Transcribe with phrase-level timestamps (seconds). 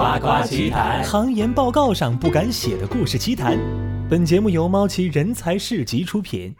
[0.00, 3.58] 夸夸奇谈，行研报告上不敢写的故事奇谈。
[4.08, 6.54] 本节目由猫奇人才市集出品。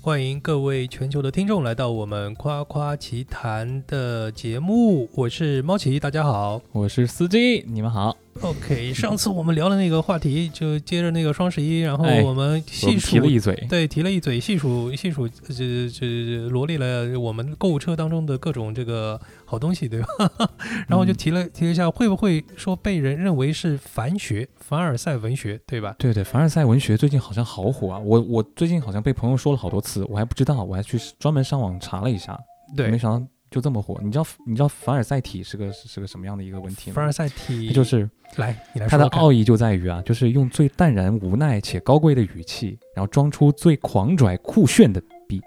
[0.00, 6.60] 欢迎各位全球的听众来到我们夸夸奇谈的节目，我是猫奇，大家好。
[6.72, 8.16] 我是司机，你们好。
[8.42, 20.08] OK，上次我们聊的那个话题，就接着那个双十一，然后哎我们我细们提了数，一嘴，对，提了一嘴，细数细数，这这罗列了我们购物车当中的各种这个好东西，对吧？
[20.86, 25.94] 然后就嗯提了提了一下，会不会说被人认为是凡学、凡尔赛文学，对吧？
[25.98, 27.98] 对对，凡尔赛文学最近好像好火啊！
[27.98, 32.38] 我我最近好像被朋友说了好多次，我还不知道，我还去专门上网查了一下，
[32.76, 33.98] 对没，想到就这么火。
[34.02, 36.94] 你知道你知道凡尔赛体是个是个什么样的一个问题吗？
[36.94, 39.10] 凡尔赛体就是来，你来它说说看。
[39.10, 45.40] 的奥义就在于啊，就是用最淡然无奈且高贵的语气，然后装出最狂拽酷炫的逼。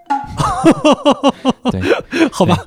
[1.72, 1.82] 对，
[2.32, 2.58] 好吧，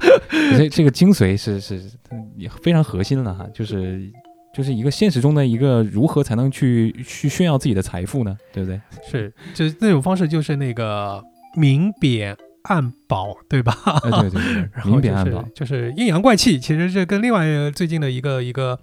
[0.57, 1.77] 这这个精髓是是
[2.11, 4.11] 嗯也非常核心了哈，就是
[4.55, 8.37] 就是一个现实中的一个如何才能去去炫耀自己的财富呢？
[8.53, 8.81] 对不对？
[9.07, 11.23] 是，就是那种方式，就是那个
[11.57, 13.77] 明贬暗褒，对吧？
[14.05, 18.79] 哎，对对对， 然后明贬暗褒就是，就是阴阳怪气，其实这跟另外最近的一个一个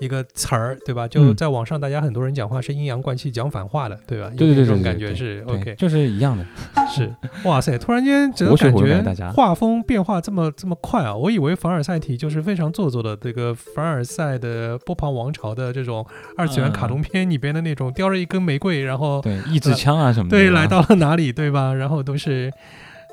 [0.00, 1.08] 一个词儿，对吧？
[1.08, 4.28] 就嗯在网上，大家很多人讲话是阴阳怪气，讲反话的，对吧？
[4.36, 6.44] 对对对这种感觉是 OK，就是一样的。
[6.92, 7.10] 是
[7.44, 7.78] 哇塞！
[7.78, 11.14] 突然间，整个感觉画风变化这么这么快啊！
[11.16, 20.36] 我以为凡尔赛体就是非常做作的这个凡尔赛的波旁王朝的这种二次元卡通片里边的那种叼着一根玫瑰，然后对，一支枪啊什么的。
[20.36, 21.72] 对，来到了哪里，对吧？
[21.72, 22.52] 然后都是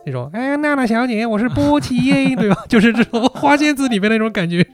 [0.10, 2.64] 那种，哎，娜娜小姐，我是波奇耶，对吧？
[2.68, 4.66] 就是这种花仙子里面那种感觉，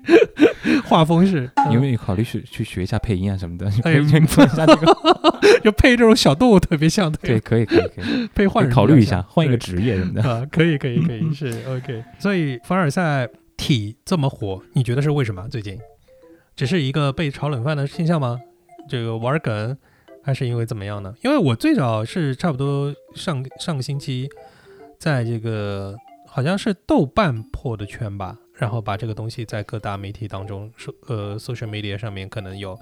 [0.86, 3.66] 画风是，你有嗯没有考虑去去学一下配音啊什么的？
[3.84, 4.86] 哎做一下这个。
[5.64, 10.22] 就配这种小动物特别像，对，可以可以可以， 配换考虑一下换一个职业什么的。
[10.24, 12.04] 啊，可以可以可以，是 OK。
[12.20, 13.28] 所以凡尔赛
[13.58, 15.48] 体这么火，你觉得是为什么？
[15.50, 15.78] 最近
[16.56, 18.40] 只是一个被炒冷饭的现象吗？
[18.88, 19.76] 这个玩梗，
[20.24, 21.14] 还是因为怎么样呢？
[21.24, 24.30] 因为我最早是差不多上上个星期，
[25.00, 25.96] 在这个
[26.28, 32.78] 好像是豆瓣破的圈吧，然后把这个东西在各大媒体当中，说呃 social media 上面可能有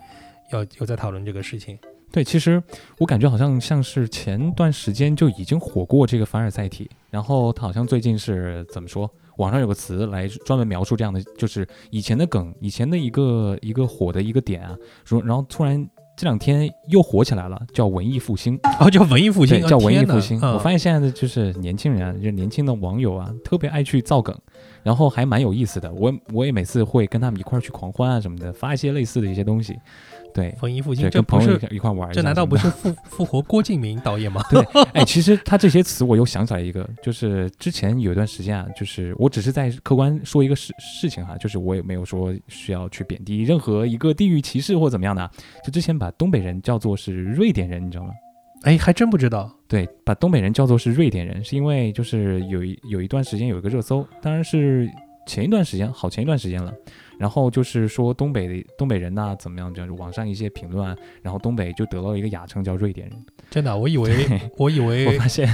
[0.51, 1.78] 有有在讨论这个事情。
[2.12, 2.62] 对，其实
[3.00, 9.09] 我感觉好像像是前段时间就已经火过这个凡尔赛体，然后它好像最近是怎么说？
[9.38, 20.40] 网上有个词来专门描述这样的，就是以前的梗，以前的一个一个火的一个点啊，说然后突然这两天又火起来了，叫文艺复兴，哦，叫文艺复兴，对，叫文艺复兴。
[20.40, 24.35] 嗯我发现现在的就是年轻人啊，就是年轻的网友啊，特别爱去造梗，
[24.84, 25.91] 然后还蛮有意思的。
[25.94, 29.75] 我我也每次会跟他们一块儿去狂欢啊什么的，发一些类似的一些东西。
[30.33, 34.41] 对，文艺复兴，这不是跟朋友一块玩这难道不是复 复活郭敬明导演吗？
[34.49, 34.61] 对，
[34.94, 45.31] 哎，其实他这些词我又想起来一个，就是之前有一段时间啊，就是我只是在客观说一个事事情哈，就是我也没有说需要去贬低任何一个地域歧视或怎么样的啊，
[45.63, 48.11] 就之前把东北人叫做是瑞典人，你知道吗？
[48.63, 49.51] 哎，还真不知道。
[49.67, 54.89] 对，把东北人叫做是瑞典人，是因为就是有一有一段时间有一个热搜，当然是
[55.27, 56.73] 前一段时间，好前一段时间了。
[57.18, 59.74] 然后就是说东北的东北人呐、怎么样？
[59.74, 63.25] 就是网上一些评论啊，然后东北就得到了一个雅称叫瑞典人。
[63.50, 64.25] 真的啊，我以为
[64.57, 65.47] 我以为我发现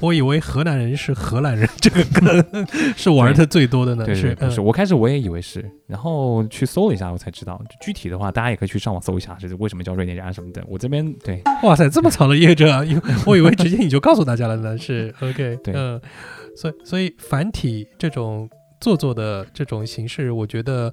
[0.00, 2.66] 我以为河南人是荷兰人，这个梗
[2.96, 4.04] 是玩的最多的呢。
[4.04, 10.62] 对对，是不是，嗯我开始我也以为是，然后去搜了一下，我才知道，具体的话大家也可以去上网搜一下，是为什么叫瑞典人啊什么的。
[10.68, 12.84] 我这边对哇塞，这么长的掖着啊，
[13.26, 14.78] 我以为直接你就告诉大家了呢。
[14.78, 16.00] 是 OK，对嗯，
[16.56, 18.48] 所以所以繁体这种
[18.80, 20.92] 做作的这种形式，我觉得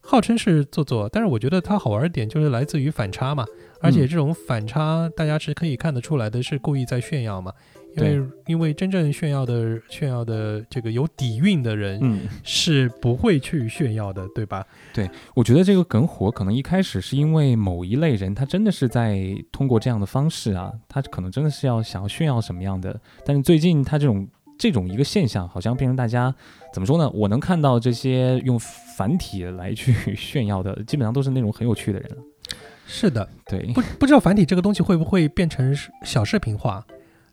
[0.00, 3.44] 号称是做作，但是我觉得它好玩的点就是来自于反差嘛，
[3.80, 7.52] 而且嗯这种反差大家是可以看得出来的，是故意在炫耀嘛。
[7.94, 14.66] 因为因为真正炫耀的炫耀的这个有底蕴的人嗯，是不会去炫耀的，对吧？
[14.94, 19.20] 对我觉得这个梗火可能一开始是因为某一类人，他真的是在
[19.52, 24.26] 通过这样的方式啊，他可能真的是要想要炫耀什么样的，但是最近他这种
[24.58, 26.34] 这种一个现象，好像变成大家
[26.72, 27.10] 怎么说呢？
[27.10, 28.58] 我能看到这些用
[28.96, 32.10] 繁体来去炫耀的，基本上都是那种很有趣的人。
[32.86, 36.84] 是的，对，不不知道繁体这个东西会不会变成小视频化，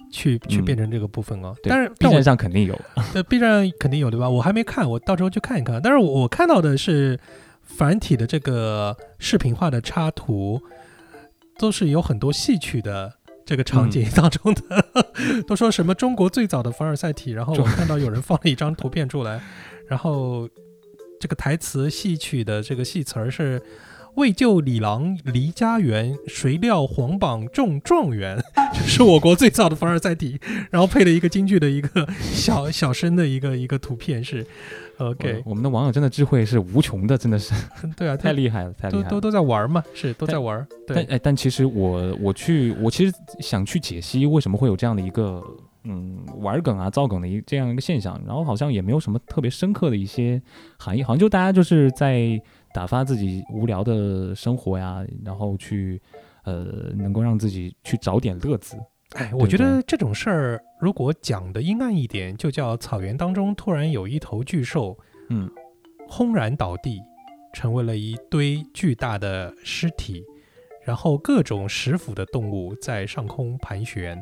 [0.10, 1.54] 去去嗯变成这个部分哦。
[1.62, 2.80] 对但是 B 站上肯定有。
[3.12, 4.30] 对 B 站肯定有对吧？
[4.30, 5.82] 我还没看，我到时候去看一看。
[5.82, 7.20] 但是我我看到的是
[7.62, 10.62] 繁体的这个视频化的插图，
[11.58, 13.19] 都是有很多戏曲的。
[13.50, 14.86] 这个场景当中的、
[15.48, 19.42] 都说什么中国最早的凡尔赛体，然后我看到有人放了一张图片出来，
[19.88, 20.48] 然后
[21.20, 23.60] 这个台词戏曲的这个戏词儿是
[24.16, 28.42] 为救李郎离家园，谁料皇榜中状元，
[28.74, 30.40] 这是我国最早的凡尔赛体。
[30.70, 34.46] 然后配了一个京剧的一个小小生的一个一个图片是
[34.98, 37.54] ，OK，我们的网友真的智慧是无穷的，真的是
[37.96, 39.10] 对啊， 太厉害了，太厉害了。
[39.10, 40.68] 都都都在玩嘛，是都在玩。
[40.88, 45.42] 但哎，但其实我我去我其实想去解析为什么会有这样的一个
[45.84, 50.42] 嗯玩梗啊造梗的一这样一个现象，然后好像也没有什么特别深刻的一些
[50.78, 52.42] 含义，好像就大家就是在。
[52.72, 56.00] 打发自己无聊的生活呀，然后去，
[56.44, 58.78] 呃，能够让自己去找点乐子。
[59.16, 64.96] 哎，我觉得这种事儿，如果讲的阴暗一点，就叫草原当中突然有一头巨兽，
[65.32, 65.50] 嗯，
[66.08, 67.02] 轰然倒地，
[67.56, 70.24] 成为了一堆巨大的尸体。
[70.90, 74.20] 然后各种食腐的动物在上空盘旋，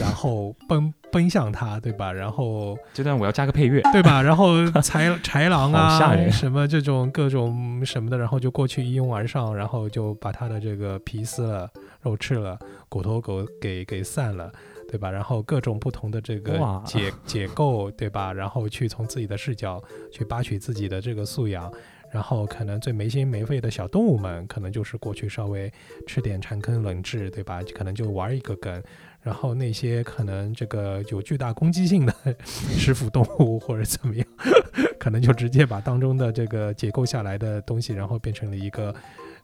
[0.00, 2.10] 然后奔 奔向它，对吧？
[2.10, 4.20] 然后这段我要加个配乐，对吧？
[4.24, 11.70] 然后豺豺狼啊， 什么这种各种什么的，然后就过去一拥而上，然后就把它的这个皮撕了，
[12.00, 12.58] 肉吃了，
[12.88, 14.50] 骨头狗给给散了，
[14.90, 15.10] 对吧？
[15.10, 18.32] 然后各种不同的这个解解构，对吧？
[18.32, 19.78] 然后去从自己的视角
[20.10, 21.70] 去扒取自己的这个素养。
[22.10, 25.70] 然后可能最没心没肺的小动物们，可能就是过去稍微
[26.06, 27.62] 吃点残羹冷炙，对吧？
[27.74, 28.82] 可能就玩一个梗。
[29.20, 32.14] 然后那些可能这个有巨大攻击性的
[32.46, 34.26] 食腐动物或者怎么样，
[34.98, 38.94] 可能就直接把当中的这个解构下来的东西，然后变成了一个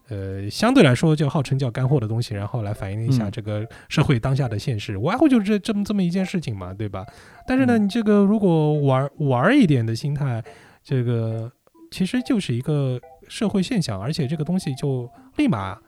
[0.09, 4.97] 呃相对来说就号称叫干货的东西，然后来反映一下这个社会当下的现实。
[4.97, 7.05] 无外乎就是这这么这么一件事情嘛，对吧？
[7.47, 10.43] 但是呢，你这个如果玩玩一点的心态，
[10.83, 11.51] 这个。
[11.95, 15.79] 其实就是一个社会现象，而且这个东西就立马，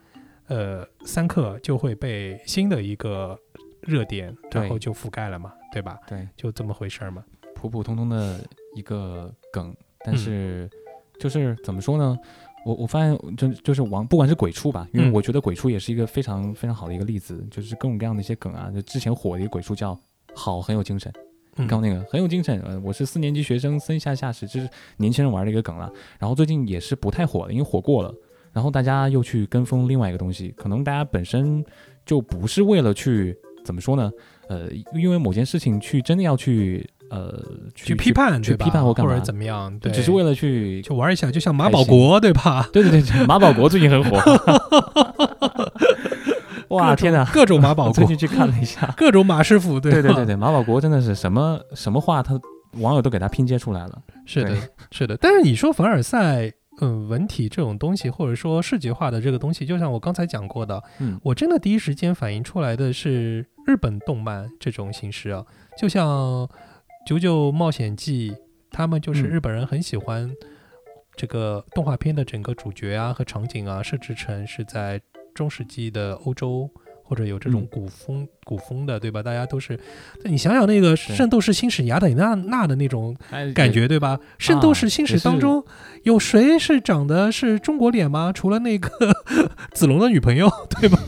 [0.47, 3.37] 呃，三克就会被新的一个
[3.81, 5.99] 热点，然后就覆盖了嘛，对吧？
[6.07, 7.25] 对，就这么回事儿嘛。
[7.57, 8.39] 普普通通的
[8.77, 9.75] 一个梗，
[10.05, 10.71] 但是
[11.19, 12.17] 就是怎么说呢？
[12.65, 19.99] 我我发现就就是王，不管是鬼畜吧，因为我觉得鬼畜也是一个非常非常好的一个例子，就是各种各样的一些梗啊，就之前火的一个鬼畜叫
[20.37, 21.13] 好很有精神。
[21.67, 24.69] 刚那个很有精神，呃，我是四年级学生，森下夏实，这是
[24.99, 25.91] 年轻人玩的一个梗了。
[26.19, 28.15] 然后最近也是不太火了，因为火过了，
[28.53, 31.65] 然后大家又去跟风另外一个东西，可能大家本身
[32.05, 34.11] 就不是为了去怎么说呢？
[34.49, 37.43] 呃，因为某件事情去真的要去呃
[37.75, 42.69] 去批判，去批判或或者怎么样，对，只是为了去就玩一下，就像马保国对吧？
[42.73, 44.21] 对对对，马保国最近很火。
[46.77, 47.25] 哇天哪！
[47.33, 52.39] 各种马保 国，最近去看了一下， 各种马师傅，对对对对，马保国真的是什么什么话，他
[52.79, 54.03] 网友都给他拼接出来了。
[54.25, 54.57] 是的，
[54.91, 55.17] 是的。
[55.17, 65.45] 但是你说凡尔赛，嗯，文体这种东西，或者说视觉化的这个东西，就像我刚才讲过的，嗯，我真的第一时间反映出来的是日本动漫这种形式啊，
[65.79, 66.07] 就像
[67.07, 68.31] 《九九冒险记》，
[68.71, 70.31] 他们就是日本人很喜欢
[71.17, 75.01] 这个动画片的整个主角啊和场景啊设置成是在。
[75.37, 76.69] 中世纪的欧洲，
[77.05, 79.23] 或者有这种古风、古风的，对吧？
[79.23, 79.79] 大家都是，
[80.25, 83.15] 你想想那个《圣斗士星矢》雅典娜娜的那种
[83.55, 84.17] 感觉，对吧？
[84.39, 85.63] 《圣斗士星矢》当中
[86.05, 88.33] 有谁是长的是中国脸吗？
[88.35, 88.89] 除了那个
[89.73, 90.51] 子龙的女朋友，
[90.81, 90.99] 对吧？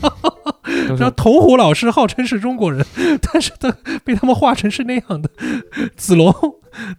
[0.87, 2.85] 然后童虎老师号称是中国人，
[3.21, 5.29] 但是他被他们画成是那样的。
[5.97, 6.31] 子龙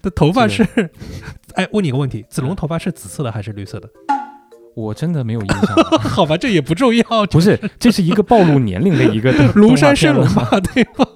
[0.03, 0.67] 的头发是
[1.55, 3.89] 哎，问你个问题：子龙头发是紫色的还是绿色的？
[4.75, 7.05] 我真的没有印象， 好吧，这也不重要。
[7.31, 11.07] 不是，这是一个暴露年龄的一个 庐山升龙吧，对吧？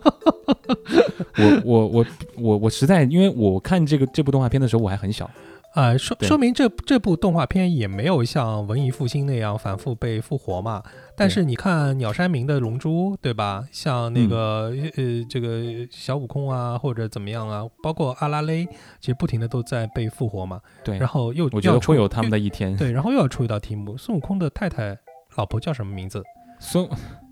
[1.36, 2.06] 我我我
[2.36, 5.28] 我我实在，因为我看这个这部动画片的时候我还很小。
[5.74, 10.80] 啊，说说明这这部动画片也没有像文艺复兴那样反复被复活嘛。
[11.16, 13.64] 但是你看鸟山明的《龙珠》，对吧？
[13.72, 18.64] 像那个呃这个小悟空啊，或者怎么样啊，包括阿拉蕾，
[19.00, 20.60] 其实不停的都在被复活嘛。
[20.84, 20.96] 对。
[20.96, 22.76] 然后又我觉得会有他们的一天。
[22.76, 24.96] 对，然后又要出一道题目：孙悟空的太太
[25.34, 26.22] 老婆叫什么名字？
[26.60, 26.88] 孙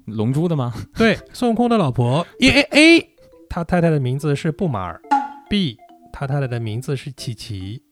[0.06, 0.74] 龙珠的吗？
[0.98, 2.62] 对，孙悟空的老婆 A A
[2.98, 3.08] A，
[3.48, 5.00] 他太太的名字是布马尔
[5.48, 5.76] ；B，
[6.12, 7.82] 他太太的名字是琪琪。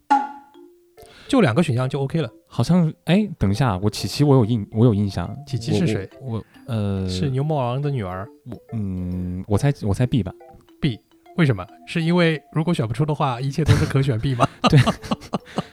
[1.30, 6.10] 就两个选项就 OK 了，好像哎，等一下，我琪琪我有印我有印象，琪琪是谁？
[6.20, 8.26] 我呃是牛魔王的女儿。
[8.50, 10.32] 我嗯，我猜我猜 B 吧
[10.80, 10.99] ，B
[11.37, 11.64] 为什么？
[11.87, 14.44] 是因为如果选不出的话，一切都是可选 B 吗？
[14.68, 14.76] 对，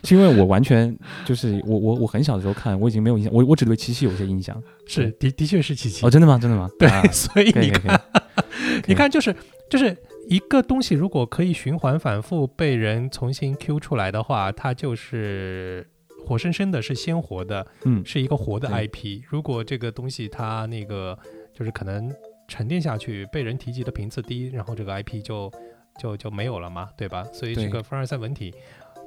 [0.04, 0.96] 是因为我完全
[1.26, 4.56] 就是我我我很小的时候看，我已经没有印象，我我只对琪琪有些印象。
[4.86, 6.38] 是的的确是琪琪哦，真的吗？
[6.40, 6.70] 真的吗？
[6.78, 8.00] 对，所以你看，
[8.86, 9.36] 你看就是
[9.72, 9.98] 就是。
[10.30, 15.88] 一个东西如果可以循环反复被人重新 Q 出来的话，它就是
[16.26, 19.22] 活生生的，是鲜活的，嗯，是一个活的 IP。
[19.30, 21.18] 如果这个东西它那个
[21.54, 22.14] 就是可能
[22.48, 25.52] 沉淀下去，被人提及的频次低，然后这个 IP 就
[26.00, 27.24] 就就没有了嘛，对吧？
[27.32, 28.54] 所以这个凡尔赛文体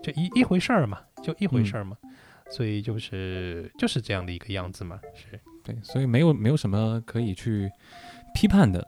[0.02, 1.96] 就一一回事儿嘛，就一回事儿嘛。
[2.50, 7.70] 所以就是就是这样的一个样子嘛，是对，所以没有没有什么可以去
[8.34, 8.84] 批判的，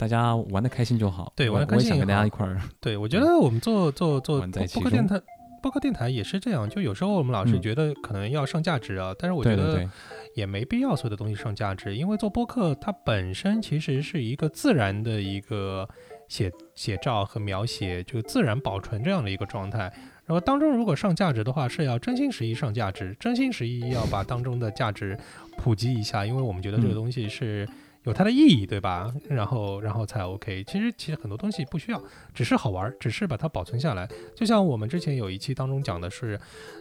[0.00, 1.30] 大家玩的开心就好。
[1.36, 5.20] 对玩的开我也想跟大家一块儿，对， 我觉得我们做做做播客电台，
[5.60, 6.66] 播客电台也是这样。
[6.70, 9.86] 就有时候我们老是嗯觉得可能要上价值啊，但是我觉得
[10.34, 15.86] 也没必要所有的东西上价值，因为做播客它本身其实是一个自然的一个
[16.28, 19.92] 写写照和描写，就自然保存这样的一个状态。
[20.24, 25.18] 然后当中如果上价值的话，是要真心实意上价值，真心实意要把当中的价值
[25.58, 27.68] 普及一下，因为我们觉得这个嗯东西是
[28.04, 29.12] 有它的意义，对吧？
[29.28, 30.64] 然后然后才 OK。
[30.64, 32.02] 其实其实很多东西不需要，
[32.32, 34.08] 只是好玩儿，只是把它保存下来。
[34.34, 36.40] 就像我们之前有一期当中讲的是，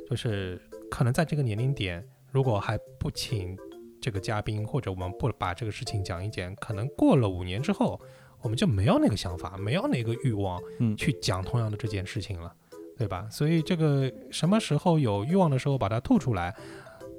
[0.10, 3.58] 就是可能在这个年龄点，如果还不请
[4.02, 8.00] 这个嘉宾，或者我们不把这个事情讲一讲，可能过了五年之后，
[8.42, 12.54] 我们就没有那个想法，没有那个欲望嗯去讲同样的这件事情了，
[12.98, 13.28] 对吧？
[13.30, 16.56] 所以这个什么时候有欲望的时候把它吐出来，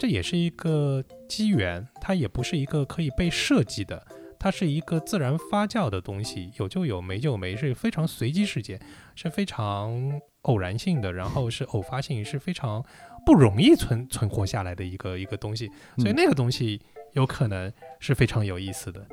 [0.01, 4.03] 这也是一个机缘，它也不是一个可以被设计的。
[4.39, 8.81] 它是一个自然发酵的东西，有就有，没就没，是非常随机事件，
[9.15, 12.83] 是非常偶然性的，然后是偶发性，是非常
[13.27, 15.67] 不容易存存活下来的一个一个东西，
[15.99, 16.81] 所以嗯那个东西
[17.13, 19.07] 有可能是非常有意思的，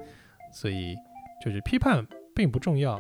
[0.54, 0.96] 所以
[1.44, 2.98] 就是批判并不重要，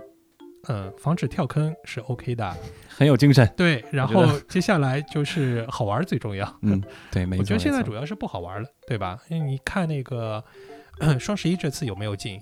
[0.67, 2.55] 嗯，防止跳坑是 OK 的，
[2.87, 3.47] 很有精神。
[3.55, 7.41] 对，然后接下来就是好玩最重要，嗯， 对，没错。
[7.41, 9.19] 我觉得现在主要是不好玩了，对吧？
[9.29, 10.43] 因为你看那个
[11.19, 12.39] 双十一这次有没有劲？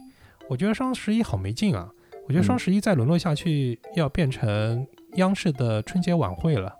[0.50, 1.90] 我觉得双十一好没劲啊！
[2.28, 6.74] 我觉得双嗯十一再沦落下去，要变成央视的春节晚会了。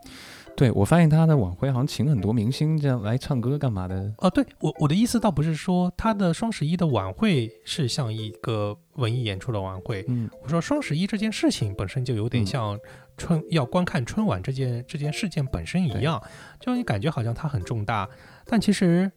[0.56, 4.14] 对我发现他的晚会好像请很多明星这样来唱歌干嘛的。
[4.20, 10.30] 哦，对我我的意思倒不是说他的双十一的晚会是像一个文艺演出的晚会，嗯。
[10.42, 12.46] 我说双十一这件事情本身就有点嗯。
[12.46, 12.80] 像
[13.18, 16.22] 春、要观看春晚这件这件事件本身一样，
[16.60, 18.10] 就你感觉好像它很重大，
[18.46, 19.12] 但其实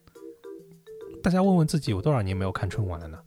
[1.22, 3.18] 大家问问自己，有多少年没有看春晚了呢？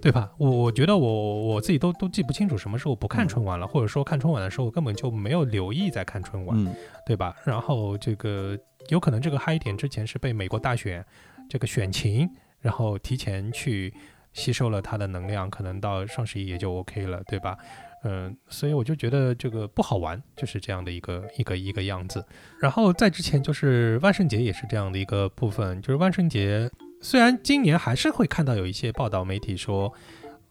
[0.00, 0.30] 对吧？
[0.38, 6.56] 我我觉得我我自己都都记不清楚什么时候不看嗯春晚了，或者说看春晚的时候根本就没有留意在看春晚。
[6.64, 6.74] 嗯
[7.06, 7.34] 对吧？
[7.44, 8.56] 然后这个
[8.88, 11.04] 有可能这个嗨点之前是被美国大选
[11.48, 12.28] 这个选情，
[12.60, 13.92] 然后提前去
[14.32, 17.56] 吸收了它的能量，可能到双十一也就 OK 了，对吧？
[18.04, 22.24] 嗯，所以我就觉得这个不好玩，就是这样的一个一个一个样子。
[22.60, 29.92] 然后在之前就是万圣节也是这样的一个部分，就是万圣节虽然今年还是会看到有一些报道媒体说。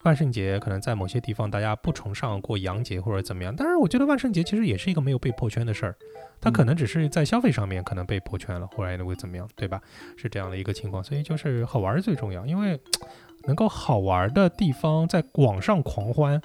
[0.04, 5.94] 万圣节可能在某些地方大家不崇尚过洋节或者怎么样，但是我觉得万圣节其实也是一个没有被破圈的事儿，
[6.40, 9.82] 它可能只是在消费上面可能被破圈了，或者会怎么样，对吧？
[10.16, 12.80] 是这样的一个情况，所以就是好玩儿最重要，因为
[13.44, 16.42] 能够好玩儿的地方在网上狂欢，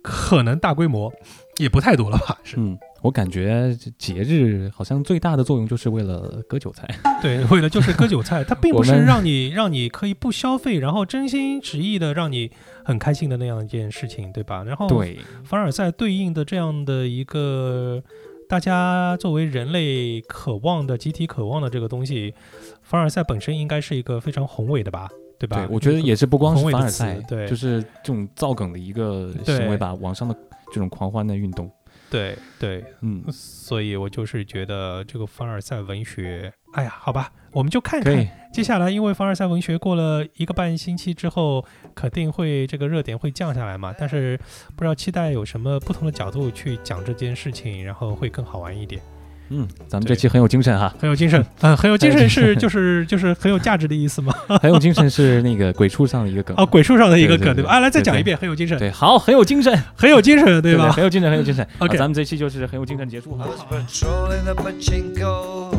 [0.00, 1.12] 可能大规模
[1.56, 2.38] 也不太多了吧？
[2.44, 6.88] 是嗯，我感觉这节日好像最大的作用就是为了割韭菜。
[7.20, 12.50] 对，为了就是割韭菜，它并不是让你让你可以不消费，然后真心实意的让你
[12.82, 14.64] 很开心的那样一件事情，对吧？
[14.64, 18.02] 然后对，凡尔赛对应的这样的一个
[18.48, 22.32] 大家作为人类渴望的集体渴望的这个东西，
[22.80, 25.58] 凡尔赛本身应该是一个非常宏伟的吧，对吧？
[25.58, 30.34] 对，我觉得也是不光是凡尔赛，对就是这种造梗的一个行为吧，网上的
[30.72, 31.70] 这种狂欢的运动。
[32.14, 38.14] 对对，嗯，所以我就是觉得这个凡尔赛文学，哎呀，好吧，我们就看看，
[38.52, 43.92] 接下来，因为凡尔赛文学过了一个半星期之后，肯定会这个热点会降下来嘛。
[43.98, 44.38] 但是
[44.76, 49.02] 不知道期待有什么不同的角度去讲这件事情，然后会更好玩一点，
[49.50, 51.44] 嗯，咱们这期很有精神哈，很有精神。
[51.60, 54.32] 嗯， 很有精神是就是就是很有价值的意思吗？
[54.60, 56.64] 很有精神是那个鬼畜上的一个梗哦，。
[56.64, 57.70] 鬼畜上的一个梗，对吧？
[57.72, 60.90] 啊，来再讲一遍，很有精神，对，好，很有精神，很有精神，对吧？
[60.92, 61.66] 很有精神，很有精神。
[61.78, 63.60] OK 咱们这期就是很有精神结束哈 was。
[63.70, 65.70] patrolling the pachinko,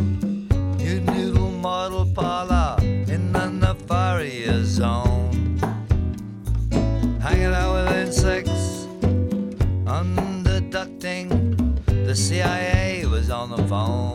[0.78, 5.32] new noodle model parlor in the Nefaria zone.
[7.20, 8.86] Hanging out with insects,
[9.86, 11.30] underducting.
[12.06, 12.95] The CIA
[13.46, 14.15] on the phone.